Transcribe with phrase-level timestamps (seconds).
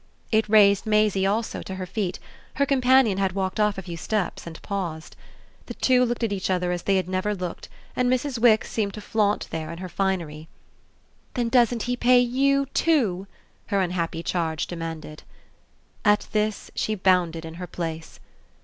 [0.31, 2.17] It raised Maisie also to her feet;
[2.55, 5.15] her companion had walked off a few steps and paused.
[5.67, 8.39] The two looked at each other as they had never looked, and Mrs.
[8.39, 10.47] Wix seemed to flaunt there in her finery.
[11.35, 13.27] "Then doesn't he pay YOU too?"
[13.67, 15.21] her unhappy charge demanded.
[16.03, 18.19] At this she bounded in her place.